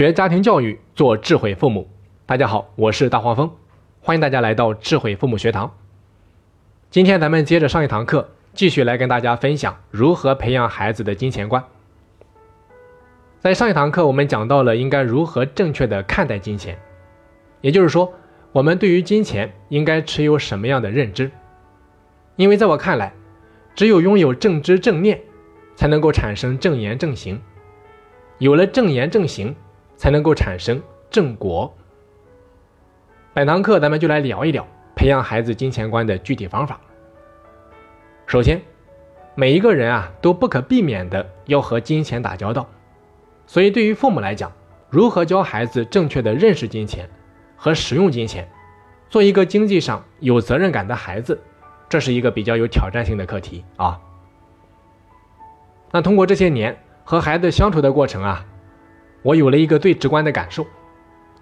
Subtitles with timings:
[0.00, 1.86] 学家庭教育，做智慧父母。
[2.24, 3.50] 大家好，我是大黄蜂，
[4.00, 5.70] 欢迎大家来到智慧父母学堂。
[6.88, 11.62] 今天咱们接着上一堂课，继续来跟大家分享如何培养孩子的金钱观。
[13.40, 16.78] 在上一堂课，我们讲到了应该如何正确的看待金钱，
[17.60, 18.10] 也就是说，
[18.52, 21.30] 我们对于金钱应该持有什么样的认知？
[22.36, 23.12] 因为在我看来，
[23.74, 25.20] 只有拥有正知正念，
[25.76, 27.38] 才能够产生正言正行，
[28.38, 29.54] 有了正言正行。
[30.00, 31.70] 才能够产生正果。
[33.34, 36.80] 本堂课咱们就来聊一聊培养孩子金钱观的具体方法。
[38.26, 38.62] 首先，
[39.34, 42.66] 每一个人啊都不可避免的要和金钱打交道，
[43.46, 44.50] 所以对于父母来讲，
[44.88, 47.06] 如何教孩子正确的认识金钱
[47.54, 48.48] 和使用金钱，
[49.10, 51.38] 做一个经济上有责任感的孩子，
[51.90, 54.00] 这是一个比较有挑战性的课题啊。
[55.90, 58.46] 那通过这些年和孩子相处的过程啊。
[59.22, 60.66] 我有了一个最直观的感受：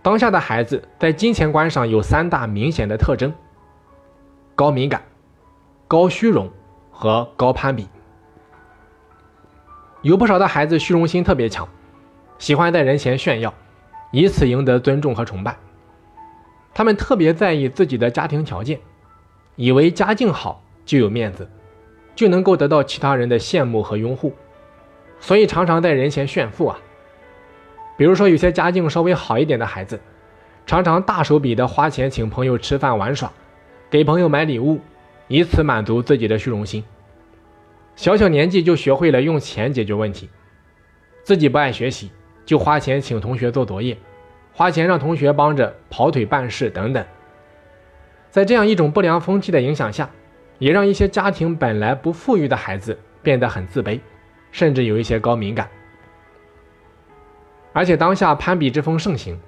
[0.02, 3.32] 当下的孩子在金钱观上有三大明显的特征：
[4.54, 5.02] 高敏感、
[5.86, 6.50] 高虚荣
[6.90, 7.88] 和高攀比。
[10.02, 11.68] 有不少的孩子虚荣心特别强，
[12.38, 13.52] 喜欢在人前炫耀，
[14.12, 15.56] 以此赢得尊重和崇拜。
[16.72, 18.78] 他们特别在意自己的家庭条件，
[19.56, 21.48] 以为家境好就有面子，
[22.14, 24.32] 就能够得到其他人的羡慕和拥护，
[25.18, 26.78] 所以常常在人前炫富啊。
[27.98, 29.98] 比如说，有些家境稍微好一点的孩子，
[30.64, 33.32] 常常大手笔的花钱请朋友吃饭玩耍，
[33.90, 34.78] 给朋友买礼物，
[35.26, 36.84] 以此满足自己的虚荣心。
[37.96, 40.30] 小小年纪就学会了用钱解决问题，
[41.24, 42.12] 自己不爱学习，
[42.46, 43.98] 就花钱请同学做作业，
[44.52, 47.04] 花钱让同学帮着跑腿办事等等。
[48.30, 50.08] 在这样一种不良风气的影响下，
[50.60, 53.98] 也让一些家庭本来不富裕的孩子变得很自卑，
[54.52, 55.68] 甚至有一些高敏感。
[57.78, 59.38] 而且当下攀比之风盛行，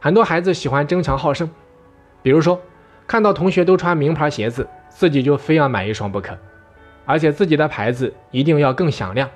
[0.00, 1.50] 很多孩子喜欢争强好胜。
[2.22, 2.58] 比如说，
[3.06, 6.38] 看到同学都穿名牌鞋子，自己就非要买一双不可，
[7.04, 9.28] 而且自己的牌子一定要更响亮，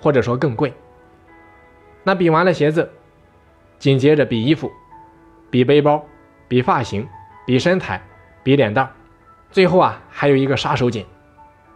[0.00, 0.72] 或者说更贵。
[2.02, 2.90] 那比完了鞋子，
[3.78, 4.72] 紧接着比衣服，
[5.50, 6.02] 比背包，
[6.48, 7.06] 比发型，
[7.46, 8.02] 比身材，
[8.42, 8.90] 比脸蛋，
[9.50, 11.04] 最后啊还有一个杀手锏，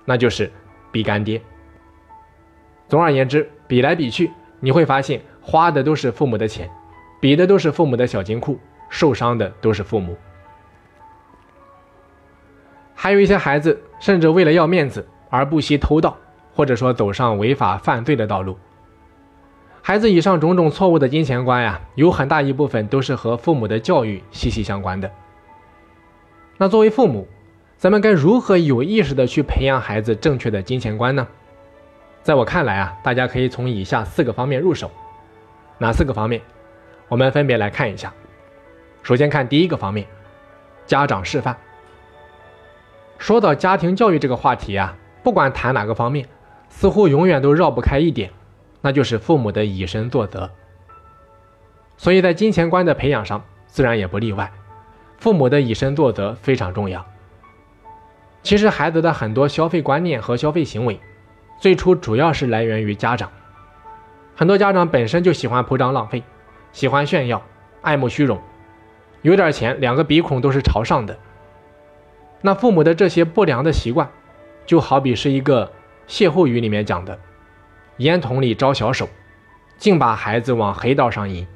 [0.07, 0.51] 那就是
[0.91, 1.43] 比干爹。
[2.89, 5.21] 总而言之，比来比去，你会发现。
[5.49, 6.69] 花的都是父母的钱，
[7.21, 8.59] 比的都是父母的小金库，
[8.91, 10.17] 受伤的都是父母。
[12.97, 16.17] 还有一些孩子，甚至为了要面子而不惜偷盗，
[16.53, 18.59] 或者说走上违法犯罪的道路。
[19.81, 25.09] 孩子以上种种错误的金钱观呀，有很大一部分都是和父母的教育息息相关的。
[26.59, 27.29] 那作为父母，
[27.77, 31.25] 咱们该如何有意识的去培养孩子正确的金钱观呢？
[32.25, 34.91] 在我看来啊，大家可以从以下四个方面入手。
[35.79, 36.41] 哪四个方面？
[37.09, 38.13] 我们分别来看一下。
[39.03, 40.07] 首先看第一个方面，
[40.87, 41.57] 家长示范。
[43.19, 46.27] 说到家庭教育这个话题啊，不管谈哪个方面，
[46.69, 48.31] 似乎永远都绕不开一点，
[48.81, 50.51] 那就是父母的以身作则。
[51.97, 54.53] 所以在金钱观的培养上，自然也不例外。
[55.19, 57.05] 父母的以身作则非常重要。
[58.43, 61.01] 其实孩子的很多消费观念和消费行为，
[61.59, 63.31] 最初主要是来源于家长。
[64.39, 66.23] 很多家长本身就喜欢铺张浪费，
[66.71, 67.43] 喜欢炫耀，
[67.81, 68.39] 爱慕虚荣，
[69.23, 71.19] 有点钱两个鼻孔都是朝上的。
[72.43, 74.11] 那父母的这些不良的习惯，
[74.67, 75.73] 就好比是一个
[76.07, 77.19] 歇后语里面讲的
[77.97, 79.09] “烟筒里招小手”，
[79.79, 81.47] 竟把孩子往黑道上引。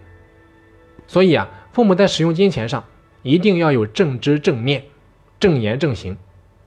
[1.07, 2.83] 所以啊，父母在使用金钱上
[3.21, 4.85] 一定要有正知正念、
[5.39, 6.17] 正言正行，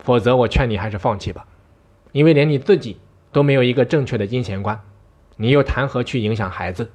[0.03, 1.47] 否则我劝你还是放弃吧，
[2.11, 2.99] 因为连你自己
[3.31, 4.79] 都没有一个正确的金钱观。
[5.35, 6.91] 你又谈何去影响孩子？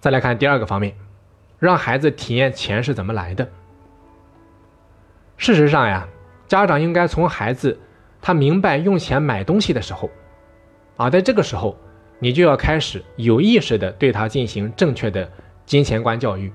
[0.00, 0.94] 再来看第二个方面，
[1.58, 3.48] 让孩子体验钱是怎么来的。
[5.36, 6.08] 事实上呀，
[6.46, 7.80] 家长应该从孩子
[8.20, 10.10] 他明白用钱买东西的时候，
[10.96, 11.76] 啊，在这个时候，
[12.18, 15.30] 你就要开始有意识的对他进行正确的
[15.64, 16.52] 金钱观教育。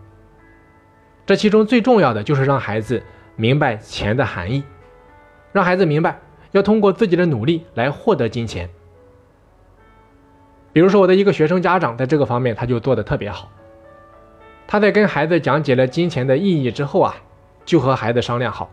[1.26, 3.02] 这其中最重要的就是让孩子
[3.36, 4.64] 明白钱的含义，
[5.52, 6.20] 让孩子明白
[6.52, 8.70] 要通过自己的努力来获得金钱。
[10.74, 13.50] 比如说，我的一个学生家长在这个方面他就做的特别好。
[14.66, 17.16] 他在跟孩子讲解了金钱的意义之后啊，
[17.64, 18.72] 就和孩子商量好，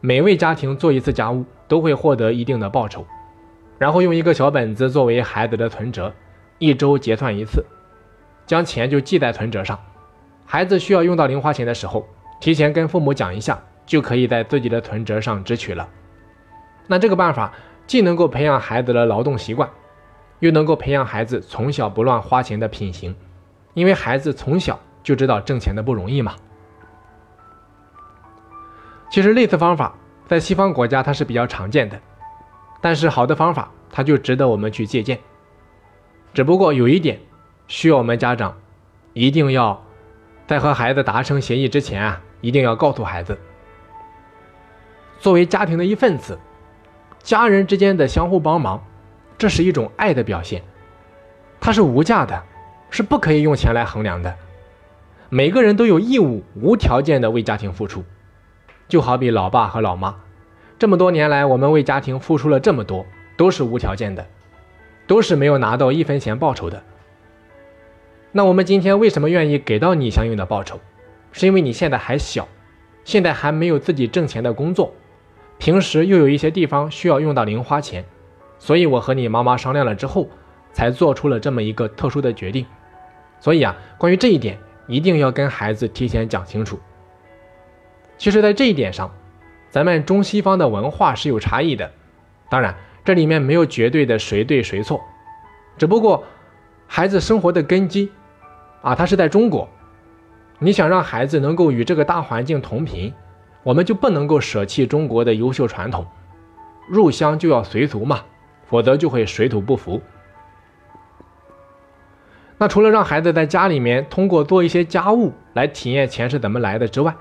[0.00, 3.06] 每位家庭做一次家务都会获得一定的报酬，
[3.78, 6.12] 然后用一个小本子作为孩子的存折，
[6.58, 7.64] 一周结算一次，
[8.44, 9.78] 将钱就记在存折上。
[10.44, 12.04] 孩子需要用到零花钱的时候，
[12.40, 15.88] 提前跟父母讲一下，就可以在自己的存折上支取了。
[16.88, 17.52] 那这个办法
[17.86, 19.68] 既能够培养孩子的劳动习惯。
[20.40, 23.14] 又能够培养孩子从小不乱花钱的品行，
[23.74, 26.34] 因为孩子从小就知道挣钱的不容易嘛。
[29.10, 29.94] 其实类似方法
[30.26, 32.00] 在西方国家它是比较常见的，
[32.80, 35.18] 但是好的方法它就值得我们去借鉴。
[36.32, 37.18] 只不过有一点
[37.66, 38.56] 需要我们家长
[39.12, 39.82] 一定要
[40.46, 43.36] 在和孩子达成协议之前啊，一定要告诉孩子，
[45.18, 46.38] 作为家庭的一份子，
[47.18, 48.80] 家人之间的相互帮忙，
[49.40, 50.60] 这是一种爱的表现，
[51.62, 52.42] 它是无价的，
[52.90, 54.36] 是不可以用钱来衡量的。
[55.30, 58.04] 每个人都有义务无条件的为家庭付出。
[58.86, 60.16] 就好比老爸和老妈，
[60.78, 63.06] 这么多年来，我们为家庭付出了这么多，
[63.38, 64.26] 都是无条件的，
[65.06, 66.82] 都是没有拿到一分钱报酬的。
[68.32, 70.80] 那我们今天为什么愿意给到你相应的报酬？
[71.32, 72.46] 是因为你现在还小，
[73.06, 74.92] 现在还没有自己挣钱的工作，
[75.56, 78.04] 平时又有一些地方需要用到零花钱，
[78.60, 80.28] 所以我和你妈妈商量了之后，
[80.72, 82.64] 才做出了这么一个特殊的决定。
[83.40, 86.78] 所以啊，关于这一点，一定要跟孩子提前讲清楚。
[88.18, 89.10] 其实，在这一点上，
[89.70, 91.90] 咱们中西方的文化是有差异的。
[92.50, 95.00] 当然，这里面没有绝对的谁对谁错，
[95.78, 96.22] 只不过
[96.86, 98.12] 孩子生活的根基
[98.82, 99.66] 啊，他是在中国。
[100.58, 103.10] 你想让孩子能够与这个大环境同频，
[103.62, 106.06] 我们就不能够舍弃中国的优秀传统，
[106.86, 108.20] 入乡就要随俗嘛，
[108.70, 110.00] 否则就会水土不服。
[112.56, 117.14] 那除了让孩子在家里面通过做一些家务来体验钱是怎么来的之外，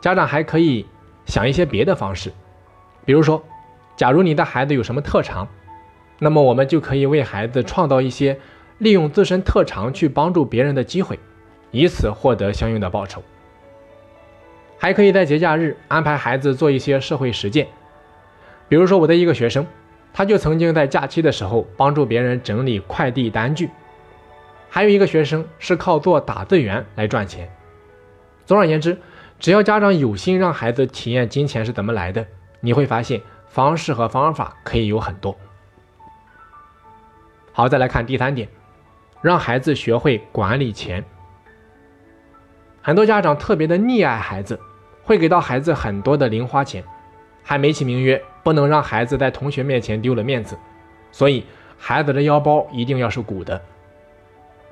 [0.00, 0.86] 家长还可以
[1.26, 2.32] 想一些别的方式，
[3.04, 3.42] 比如说，
[3.96, 5.48] 假如你的孩子有什么特长，
[6.18, 8.38] 那么我们就可以为孩子创造一些
[8.78, 11.18] 利用自身特长去帮助别人的机会，
[11.72, 13.22] 以此获得相应的报酬。
[14.78, 17.66] 还可以在节假日安排孩子做一些社会实践，
[18.68, 19.66] 比如说我的一个学生，
[20.16, 23.68] 他就曾经在假期的时候帮助别人整理快递单据，
[24.70, 27.46] 还有一个学生是靠做打字员来赚钱。
[28.46, 28.98] 总而言之。
[29.38, 32.26] 只要家长有心让孩子体验金钱是怎么来的，
[32.60, 35.36] 你会发现方式和方法可以有很多。
[37.52, 38.48] 好，再来看第三点，
[39.20, 41.04] 让孩子学会管理钱。
[42.80, 44.58] 很多家长特别的溺爱孩子，
[45.02, 46.82] 会给到孩子很多的零花钱，
[47.42, 50.56] 还美其名曰不能让孩子在同学面前丢了面子，
[51.10, 51.44] 所以
[51.76, 53.60] 孩子的腰包一定要是鼓的。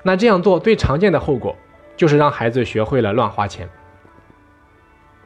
[0.01, 1.57] 那这样做最常见的后果
[1.97, 3.69] 就是让孩子学会了乱花钱。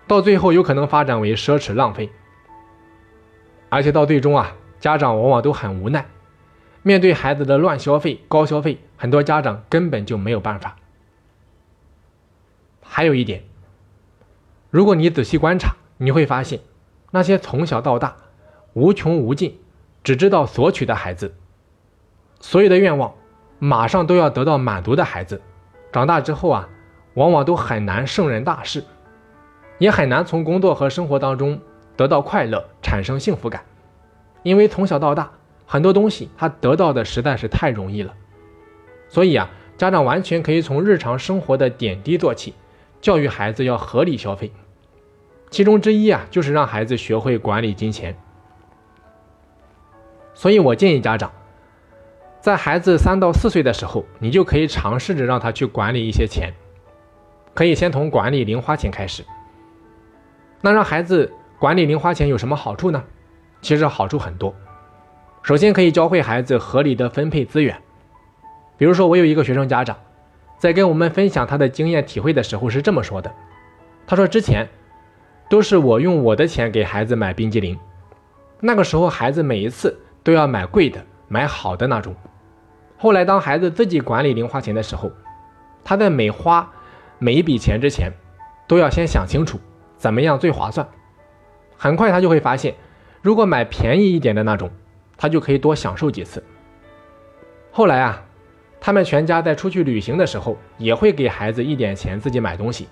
[0.07, 2.09] 到最后有可能发展为奢侈浪费，
[3.69, 6.07] 而且到最终啊，家长往往都很无奈，
[6.81, 10.75] 面对孩子的乱消费、高消费，很多家长根本就没有办法。
[12.81, 13.43] 还有一点，
[14.71, 16.61] 如果你仔细观察，你会发现，
[17.11, 18.15] 那些从小到大
[18.79, 19.59] 无穷无尽、
[20.05, 21.35] 只知道索取的孩子，
[22.39, 23.13] 所有的愿望
[23.59, 25.41] 马上都要得到满足的孩子，
[25.91, 26.69] 长大之后啊，
[27.15, 28.81] 往往都很难胜任大事。
[29.79, 31.59] 也很难从工作和生活当中
[31.97, 33.65] 得到快乐，产生幸福感，
[34.43, 35.29] 因为从小到大
[35.65, 38.13] 很多东西他得到的实在是太容易了。
[39.09, 42.53] 所以啊，家长完全可以从日常生活的点滴做起，
[43.01, 44.53] 教育孩子要合理消费。
[45.49, 48.17] 其中之一啊，就是让孩子学会管理金钱。
[50.39, 51.29] 所以我建议家长，
[52.39, 56.53] 在孩子三到四岁的时候，你就可以尝试着让他去管理一些钱，
[57.53, 59.21] 可以先从管理零花钱开始。
[60.61, 61.29] 那让孩子
[61.59, 63.03] 管理零花钱有什么好处呢？
[63.61, 64.55] 其实好处很多。
[65.43, 67.77] 首先可以教会孩子合理的分配资源。
[68.77, 69.97] 比如说，我有一个学生家长，
[70.57, 73.29] 在跟我们分享他的经验体会的时候是这么说的：
[74.07, 74.69] 他说之前
[75.49, 77.77] 都是我用我的钱给孩子买冰激凌，
[78.61, 82.15] 那个时候孩子每一次都要买贵的、买好的那种。
[82.97, 85.11] 后来当孩子自己管理零花钱的时候，
[85.83, 86.71] 他在每花
[87.17, 88.11] 每一笔钱之前，
[88.67, 89.59] 都要先想清楚。
[89.97, 90.87] 怎么样最划算？
[91.75, 92.75] 很快他就会发现，
[93.23, 94.69] 如果买便宜一点的那种，
[95.17, 96.43] 他就可以多享受几次。
[97.71, 98.23] 后来啊，
[98.79, 102.87] 他们全家在出去旅行的时候，也会给孩子一点钱自己买东西。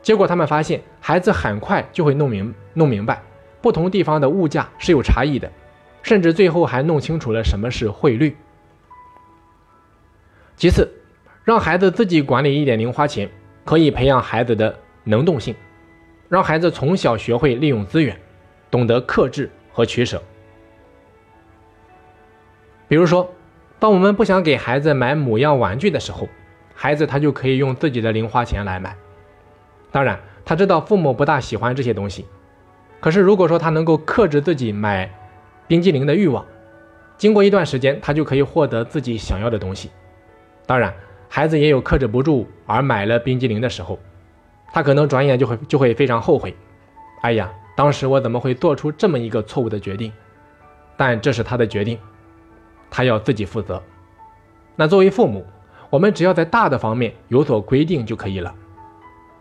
[0.00, 3.20] 结果他们发现，孩子很快就会弄明弄明白，
[3.60, 5.50] 不同地方的物价是有差异的，
[6.02, 8.36] 甚至最后还弄清楚了什么是汇率。
[10.56, 10.90] 其次，
[11.44, 13.30] 让孩子自己管理一点零花钱，
[13.64, 15.54] 可以培养孩子的能动性。
[16.28, 18.16] 让孩子从小学会利用资源，
[18.70, 20.22] 懂得克制和取舍。
[22.86, 23.32] 比如说，
[23.80, 26.28] 当我们不想给孩子买某样玩具的时候，
[26.74, 28.96] 孩子他就可以用自己的零花钱来买。
[29.90, 32.26] 当然，他知道父母不大喜欢这些东西，
[33.00, 35.10] 可是如果说他能够克制自己买
[35.70, 36.44] 冰激凌的欲望，
[37.16, 39.88] 经过一段时间，他就可以获得自己想要的东西。
[40.66, 40.92] 当然，
[41.28, 43.96] 孩子也有克制不住而买了冰激凌的时候，
[44.72, 46.52] 他可能转眼就会就会非常后悔。
[47.22, 50.12] 哎呀，当时我怎么会做出这么一个错误的决定？
[50.96, 51.96] 但这是他的决定，
[52.90, 53.80] 他要自己负责。
[54.74, 55.46] 那作为父母，
[55.88, 58.52] 我们只要在大的方面有所规定就可以了。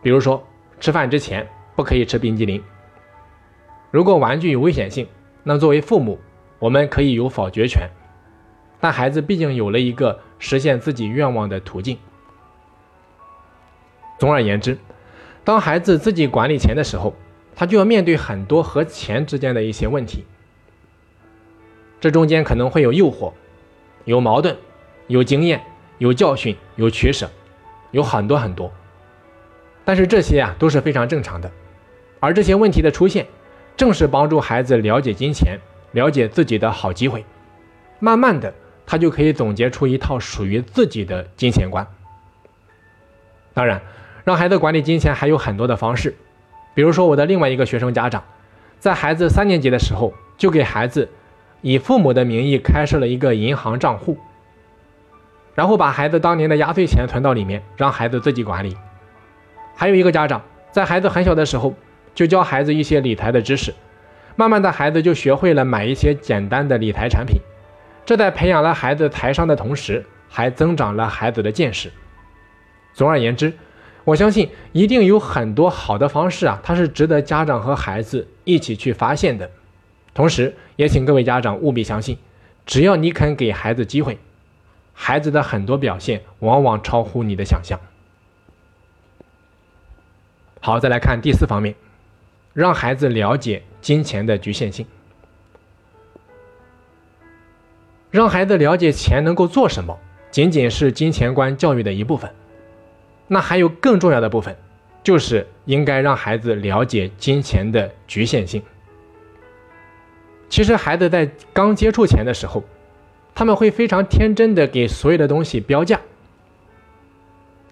[0.03, 0.45] 比如说，
[0.79, 2.61] 吃饭之前不可以吃冰激凌。
[3.89, 5.07] 如果玩具有危险性，
[5.49, 6.19] 那作为父母，
[6.59, 7.89] 我们可以有否决权。
[8.79, 11.97] 但孩子毕竟有了一个实现自己愿望的途径。
[14.19, 14.77] 总而言之，
[15.43, 17.15] 当孩子自己管理钱的时候，
[17.55, 20.23] 他就要面对很多和钱之间的一些问题。
[21.99, 23.33] 这中间可能会有诱惑，
[24.05, 24.55] 有矛盾，
[25.07, 25.63] 有经验，
[25.97, 27.27] 有教训，有取舍，
[27.89, 28.71] 有很多很多。
[29.83, 31.51] 但是这些啊都是非常正常的，
[32.19, 33.25] 而这些问题的出现，
[33.79, 35.57] 正是帮助孩子了解金钱、
[35.93, 37.25] 了解自己的好机会。
[37.99, 38.53] 慢慢的。
[38.91, 41.85] 他就可以总结出一套属于自己的金钱观。
[43.53, 43.79] 当然，
[44.23, 46.15] 让孩子管理金钱还有很多的方式，
[46.73, 48.23] 比如说我的另外一个学生家长，
[48.79, 51.07] 在孩子三年级的时候，就给孩子
[51.61, 54.17] 以父母的名义开设了一个银行账户，
[55.53, 58.75] 然后把孩子当年的压岁钱存到里面，让孩子自己管理。
[59.75, 61.75] 还有一个家长在孩子很小的时候，
[62.19, 63.73] 就教孩子一些理财的知识，
[64.35, 67.39] 慢慢的孩子就学会了买一些简单的理财产品。
[68.05, 71.89] 这在培养了孩子财商的同时，还增长了孩子的见识。
[72.91, 73.53] 总而言之，
[74.03, 79.49] 我相信一定有很多好的方式啊，它是值得家长和孩子一起去发现的。
[80.13, 82.17] 同时，也请各位家长务必相信，
[82.65, 84.19] 只要你肯给孩子机会，
[84.93, 87.79] 孩子的很多表现往往超乎你的想象。
[90.59, 91.75] 好，再来看第四方面，
[92.53, 94.85] 让孩子了解金钱的局限性。
[98.11, 99.97] 让孩子了解钱能够做什么，
[100.31, 102.29] 仅仅是金钱观教育的一部分。
[103.27, 104.55] 那还有更重要的部分，
[105.03, 108.63] 就是应该让孩子了解金钱的局限性。
[110.49, 112.63] 其实，孩子在刚接触钱的时候，
[113.35, 116.01] 他们会非常天真的给所有的东西标价。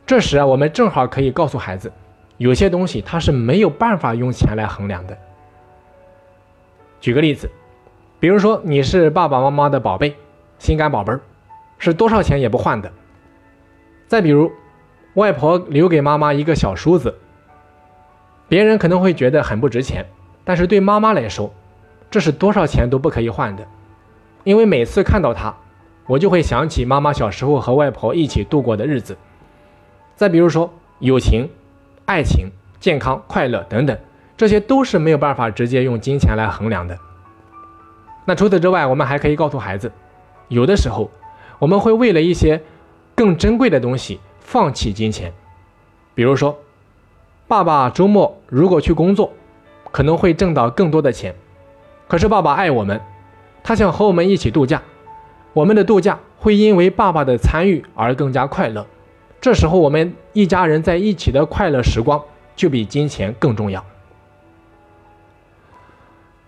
[0.05, 1.91] 这时啊，我们正好可以告诉孩子，
[2.37, 5.17] 有些东西他是没有办法用钱来衡量的。
[6.99, 7.49] 举个例子，
[8.19, 10.15] 比如说你是爸爸妈妈的宝贝。
[10.59, 11.21] 心肝宝贝儿，
[11.77, 12.91] 是多少钱也不换的。
[14.07, 14.51] 再比如，
[15.13, 17.13] 外婆留给妈妈一个小梳子，
[18.49, 20.07] 别人可能会觉得很不值钱，
[20.43, 21.53] 但是对妈妈来说，
[22.09, 23.67] 这是多少钱都不可以换的。
[24.43, 25.55] 因为每次看到它，
[26.07, 29.15] 我就会想起妈妈小时候和外婆一起度过的日子。
[30.15, 31.47] 再比如说，友情、
[32.07, 32.49] 爱情、
[32.79, 33.97] 健康、快乐等等，
[34.37, 36.97] 这些都是没有办法直接用金钱来衡量的。
[38.23, 39.91] 那除此之外，我们还可以告诉孩子。
[40.47, 41.11] 有的时候，
[41.59, 42.63] 我们会为了一些
[43.13, 45.33] 更珍贵的东西放弃金钱。
[46.15, 46.57] 比如说，
[47.45, 49.33] 爸爸周末如果去工作，
[49.91, 51.35] 可能会挣到更多的钱。
[52.07, 53.01] 可是爸爸爱我们，
[53.63, 54.81] 他想和我们一起度假，
[55.51, 58.87] 我们的度假会因为爸爸的参与而更加快乐。
[59.39, 62.21] 这时候，我们一家人在一起的快乐时光
[62.55, 63.83] 就比金钱更重要。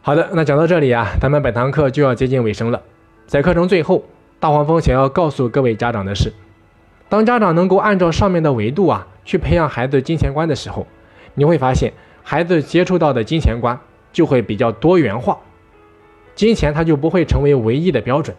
[0.01, 2.81] 好的，那讲到这里啊，咱们本堂课就要接近尾声了。
[3.27, 4.03] 在课程最后，
[4.39, 6.33] 大黄蜂想要告诉各位家长的是：
[7.09, 10.87] 当家长能够按照上面的维度啊，去培养孩子金钱观的时候，
[11.35, 11.93] 你会发现
[12.23, 13.79] 孩子接触到的金钱观
[14.11, 15.37] 就会比较多元化，
[16.33, 18.35] 金钱它就不会成为唯一的标准。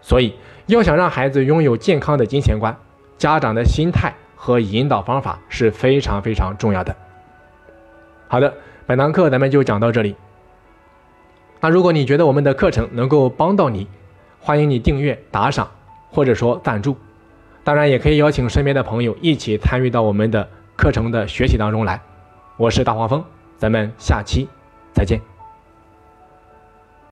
[0.00, 0.34] 所以，
[0.66, 2.74] 要想让孩子拥有健康的金钱观，
[3.18, 6.94] 家长的心态和引导方法是非常非常重要的。
[8.28, 8.52] 好的，
[8.86, 10.16] 本堂课咱们就讲到这里。
[11.60, 13.88] 那如果你觉得我们的课程能够帮到你，
[14.40, 15.68] 欢迎你订阅、打赏，
[16.10, 16.96] 或者说赞助，
[17.64, 22.00] 当然也可以邀请身边的朋友一起参与到我们的课程的学习当中来。
[22.56, 23.24] 我是大黄蜂，
[23.56, 24.48] 咱们下期
[24.92, 25.35] 再见。